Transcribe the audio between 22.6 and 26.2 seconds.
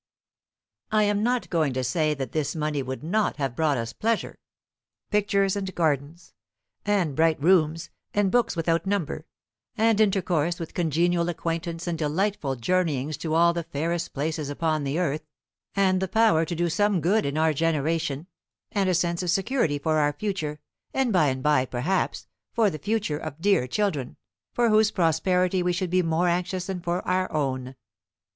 the future of dear children, for whose prosperity we should be